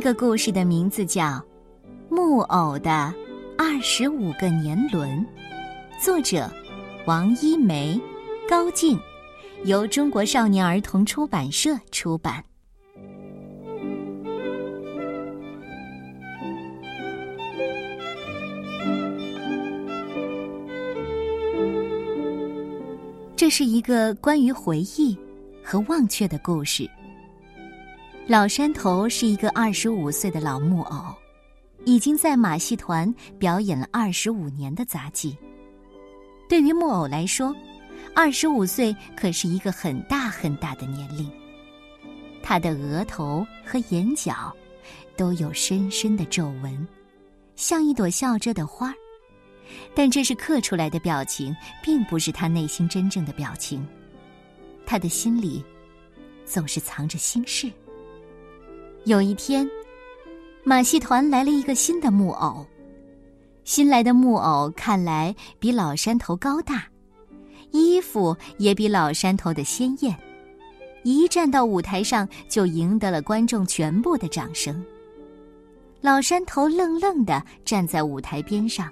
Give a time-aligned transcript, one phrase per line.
[0.00, 1.22] 个故事的名字叫
[2.08, 3.12] 《木偶的
[3.58, 5.10] 二十五个年轮》，
[6.02, 6.50] 作者
[7.04, 8.00] 王一梅、
[8.48, 8.98] 高静，
[9.64, 12.42] 由中国少年儿童出版社出版。
[23.36, 25.16] 这是一个关于回忆
[25.62, 26.88] 和忘却的故事。
[28.30, 31.12] 老山头是一个二十五岁的老木偶，
[31.84, 35.36] 已经在马戏团表演了二十五年的杂技。
[36.48, 37.52] 对于木偶来说，
[38.14, 41.28] 二十五岁可是一个很大很大的年龄。
[42.40, 44.54] 他的额头和眼角
[45.16, 46.86] 都有深深的皱纹，
[47.56, 48.94] 像一朵笑着的花儿。
[49.92, 51.52] 但这是刻出来的表情，
[51.82, 53.84] 并不是他内心真正的表情。
[54.86, 55.64] 他的心里
[56.44, 57.68] 总是藏着心事。
[59.04, 59.68] 有一天，
[60.62, 62.66] 马戏团来了一个新的木偶。
[63.64, 66.84] 新来的木偶看来比老山头高大，
[67.70, 70.14] 衣服也比老山头的鲜艳。
[71.02, 74.84] 一站到舞台上，就赢得了观众全部的掌声。
[76.02, 78.90] 老山头愣愣的站在舞台边上。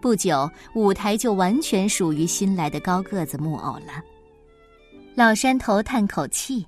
[0.00, 4.00] 不久，舞台就完全属于新来的高个子木偶了。
[5.16, 6.64] 老山头叹口气，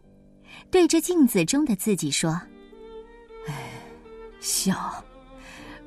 [0.70, 2.30] 对着镜子中的自己说
[3.46, 3.54] ：“哎，
[4.40, 5.04] 笑，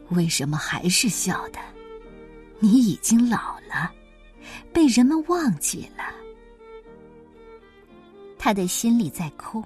[0.10, 1.60] 为什么还是笑的？
[2.60, 3.92] 你已经老了，
[4.72, 6.04] 被人们忘记了。”
[8.38, 9.64] 他的心里在哭，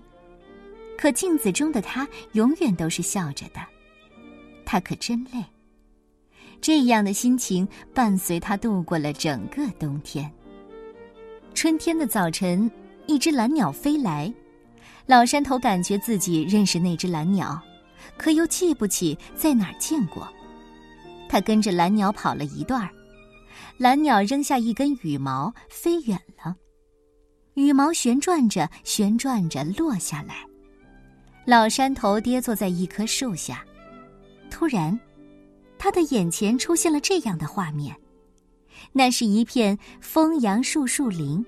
[0.98, 3.60] 可镜子中的他永远都是笑着的。
[4.66, 5.44] 他可真累。
[6.62, 10.32] 这样的心情伴随他度过了整个冬天。
[11.54, 12.70] 春天的早晨，
[13.08, 14.32] 一只蓝鸟飞来，
[15.08, 17.60] 老山头感觉自己认识那只蓝鸟，
[18.18, 20.28] 可又记不起在哪儿见过。
[21.30, 22.90] 他跟着蓝鸟跑了一段儿，
[23.78, 26.56] 蓝鸟扔下一根羽毛，飞远了。
[27.54, 30.46] 羽毛旋转着，旋转着落下来。
[31.46, 33.66] 老山头跌坐在一棵树下，
[34.52, 34.98] 突然。
[35.80, 37.96] 他的眼前出现了这样的画面：
[38.92, 41.46] 那是一片枫杨树树林，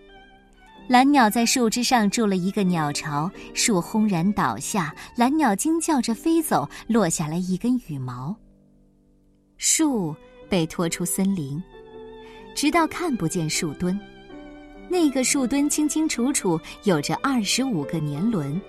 [0.89, 8.35] 蓝鸟在树枝上筑了一个鸟巢，树轰然倒下，蓝鸟惊叫着飞走，落下了一根羽毛。
[9.57, 10.16] 树
[10.50, 11.61] 被拖出森林，
[12.55, 14.00] 直到看不见树墩。
[14.89, 18.59] 那个树墩清清楚楚有着二十五个年轮。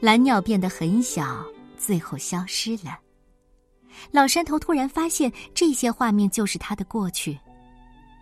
[0.00, 1.44] 蓝鸟变得很小，
[1.76, 2.98] 最后消失了。
[4.10, 7.38] 老山头突然发现，这些画面就是他的过去，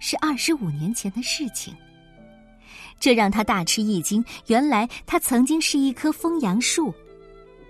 [0.00, 1.72] 是二十五年前的事情。
[3.00, 4.24] 这让他大吃一惊。
[4.46, 6.92] 原来他曾经是一棵枫杨树，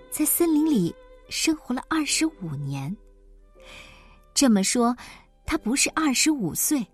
[0.09, 0.93] 在森林里
[1.29, 2.95] 生活了二十五年。
[4.33, 4.95] 这么说，
[5.45, 6.85] 他不是二十五岁，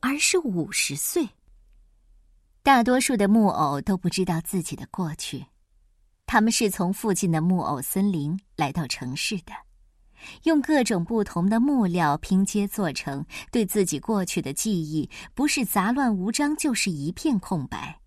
[0.00, 1.28] 而是五十岁。
[2.62, 5.44] 大多数的木偶都不知道自己的过去，
[6.26, 9.52] 他们是从附近的木偶森林来到城市的。
[10.44, 18.00] 用各种不同的木料拼接做成，对自己过去的记忆不是杂乱无章，就是一片空白。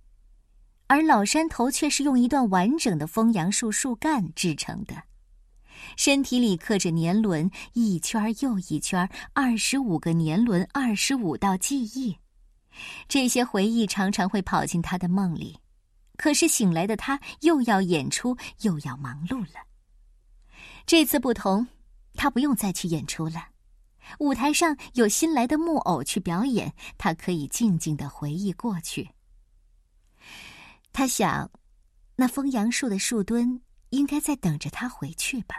[0.88, 5.04] 而老山头却是用一段完整的枫杨树树干制成的，
[5.98, 12.18] 身体里刻着年轮，一圈又一圈，二十五个年轮，二十五道记忆。
[13.08, 15.58] 这些回忆常常会跑进他的梦里，
[16.18, 19.62] 可是醒来的他又要演出，又要忙碌了。
[20.86, 21.66] 这次不同。
[22.16, 23.48] 他不用再去演出了，
[24.20, 29.10] 舞台上有新来的木偶去表演，他可以静静的回忆过去。
[30.92, 31.50] 他想，
[32.16, 35.56] 那枫杨树的树墩应该在等着他回去吧。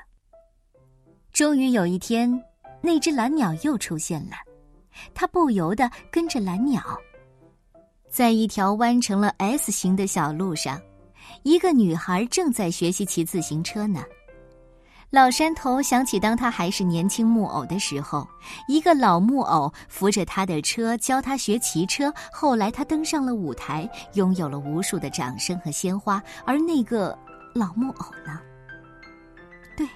[1.33, 2.43] 终于有一天，
[2.81, 4.37] 那只蓝鸟又出现了，
[5.13, 6.83] 他不由得跟着蓝鸟，
[8.09, 10.81] 在一条弯成了 S 形的小路上，
[11.43, 14.05] 一个女孩正在学习骑自行车呢。
[15.15, 18.29] 老山头想起，当他还是年轻木偶的时候，
[18.67, 22.13] 一个老木偶扶着他的车教他学骑车。
[22.33, 26.21] 后来他登上了舞台，拥有了无数的掌声和鲜花。
[26.45, 27.17] 而那个
[27.55, 28.41] 老木偶呢？
[29.77, 29.87] 对，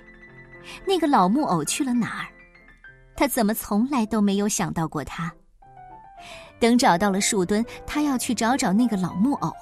[0.86, 2.30] 那个老木偶去了哪儿？
[3.16, 5.32] 他怎么从来都没有想到过他？
[6.60, 9.52] 等找到了树墩，他要去找找那个老木偶。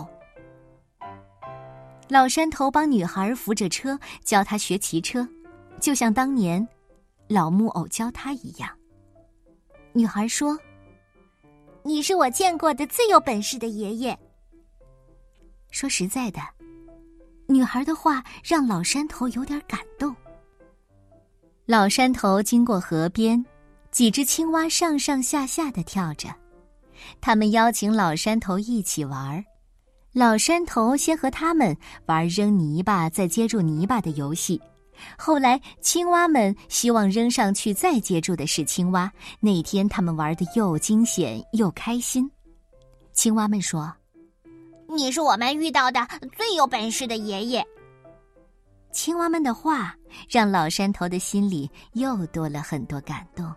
[2.08, 5.26] 老山头帮女孩扶着车，教她学骑车。
[5.81, 6.67] 就像当年，
[7.28, 8.69] 老木偶教他一样。
[9.93, 10.58] 女孩说
[11.82, 14.19] ：“你是我见过的最有本事的爷爷。”
[15.70, 16.40] 说实在的，
[17.46, 20.14] 女孩的话让老山头有点感动。
[21.64, 23.44] 老山头经过河边，
[23.90, 26.28] 几只青蛙上上下下的跳着，
[27.20, 29.44] 他们邀请老山头一起玩。
[30.12, 31.76] 老山头先和他们
[32.06, 34.61] 玩扔泥巴再接住泥巴的游戏，
[35.19, 39.10] 后来青蛙们希望扔上去再接住的是青蛙。
[39.40, 42.31] 那天他们玩的又惊险又开心。
[43.12, 43.93] 青蛙们说。
[44.88, 46.06] 你是我们遇到的
[46.37, 47.66] 最有本事的爷爷。
[48.93, 49.94] 青蛙们的话
[50.31, 53.52] 让老山头的心里又多了很多感动。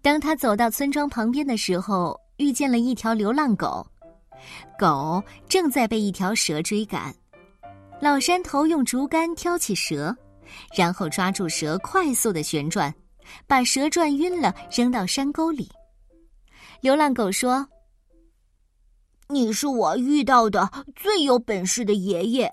[0.00, 3.86] 当他走到村庄旁边的时候，遇见了一条流浪狗，
[4.78, 7.14] 狗正在被一条蛇追赶。
[8.00, 10.16] 老山头用竹竿挑起蛇，
[10.74, 12.94] 然后抓住蛇，快速的旋转，
[13.46, 15.70] 把蛇转晕了，扔到山沟里。
[16.80, 17.68] 流浪狗说。
[19.28, 22.52] 你是我遇到的最有本事的爷爷。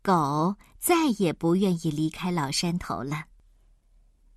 [0.00, 3.24] 狗再也不愿意离开老山头了。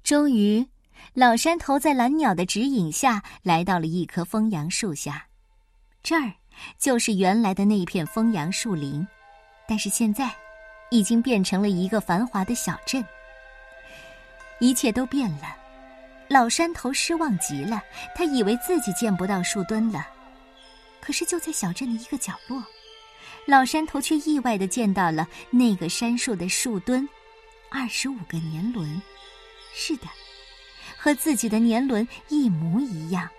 [0.03, 0.67] 终于，
[1.13, 5.27] 老山头在蓝鸟的指引下来到了一棵枫杨树下，
[6.03, 6.33] 这儿
[6.77, 9.07] 就是原来的那片枫杨树林，
[9.67, 10.31] 但是现在
[10.91, 13.03] 已经变成了一个繁华的小镇。
[14.59, 15.55] 一切都变了，
[16.29, 17.83] 老山头失望极了，
[18.15, 20.07] 他以为自己见不到树墩了。
[21.01, 22.63] 可是就在小镇的一个角落，
[23.45, 27.07] 老山头却意外的见到了那个杉树的树墩，
[27.69, 29.01] 二十五个年轮，
[29.73, 30.07] 是的，
[30.97, 33.29] 和自己的年轮一模一样。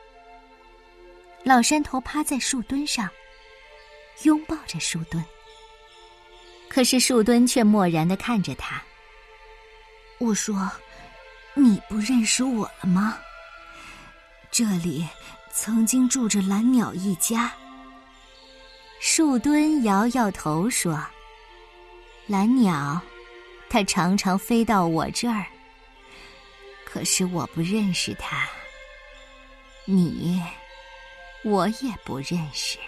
[1.43, 3.09] 老山头趴在树墩上，
[4.25, 5.25] 拥抱着树墩。
[6.77, 8.83] 可是树墩却漠然的看着他。
[10.19, 10.71] 我说
[11.57, 13.17] ：“你不认识我了吗？
[14.51, 15.09] 这里。”
[15.51, 17.51] 曾经住着蓝鸟一家。
[19.01, 21.03] 树墩摇摇头说
[22.29, 23.01] ：“蓝鸟，
[23.71, 25.47] 它常常飞到我这儿，
[26.85, 28.47] 可是我不认识它。
[29.87, 30.43] 你，
[31.43, 32.79] 我也不认识。”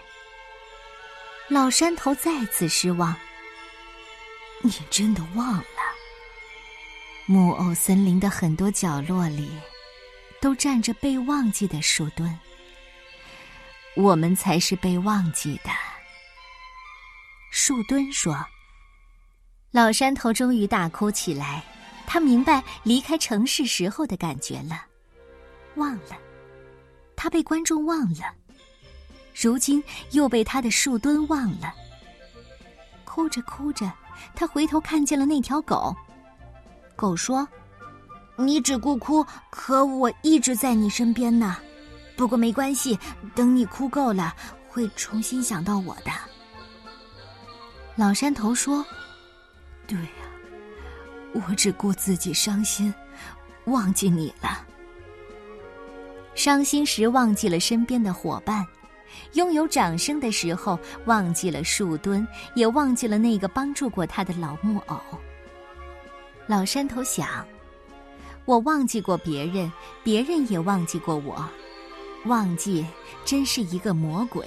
[1.48, 3.16] 老山头再次失望。
[4.68, 5.64] 你真的忘了？
[7.24, 9.50] 木偶森林的很多角落里，
[10.42, 12.38] 都站着被忘记的树墩。
[13.96, 15.70] 我们才是被忘记的。
[17.50, 18.44] 树墩说
[19.72, 21.64] ：“老山头终于大哭起来，
[22.06, 24.84] 他明白离开城市时候的感觉了，
[25.76, 26.18] 忘了，
[27.16, 28.34] 他被观众忘了，
[29.34, 31.74] 如今又被他的树墩忘了。
[33.04, 33.90] 哭着哭着，
[34.34, 35.94] 他回头看见了那条狗。
[36.96, 37.46] 狗说
[38.36, 41.56] ：‘你只顾哭，可我一直在你身边呢。’”
[42.16, 42.98] 不过没关系，
[43.32, 44.34] 等你哭够了，
[44.68, 46.10] 会重新想到我的。
[47.94, 48.84] 老山头说
[49.86, 50.24] ：“对呀，
[51.32, 52.92] 我只顾自己伤心，
[53.66, 54.66] 忘记你了。
[56.34, 58.66] 伤心时忘记了身边的伙伴，
[59.34, 64.98] 拥有掌声的时候忘记了树墩，也忘记了那个帮助过他的老木偶。”
[66.46, 67.46] 老山头想
[68.46, 69.70] ：“我忘记过别人，
[70.02, 71.44] 别人也忘记过我。”
[72.24, 72.84] 忘记
[73.24, 74.46] 真是一个魔鬼。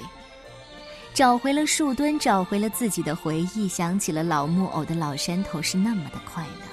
[1.14, 6.66] 找回了树墩，找回了自己的回忆，想起了老木偶的老山头是那么的快乐。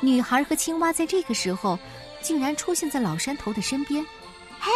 [0.00, 1.78] 女孩和青蛙在这个时候，
[2.20, 4.04] 竟然出现在老山头的身边。
[4.58, 4.70] 嘿，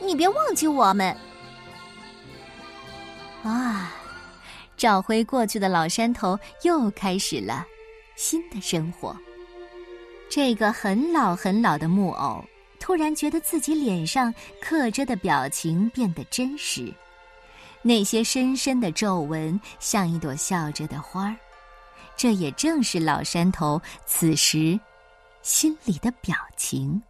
[0.00, 1.16] 你别忘记我们！
[3.42, 3.92] 啊，
[4.76, 7.66] 找回过去的老山头又开始了
[8.16, 9.16] 新的生活。
[10.28, 12.44] 这个很老很老的木偶。
[12.80, 16.92] 突然觉得自己脸上刻着的表情变得真实，
[17.80, 21.36] 那些深深的皱纹像一朵笑着的花儿，
[22.16, 24.76] 这也正是老山头此时
[25.42, 27.00] 心里的表情。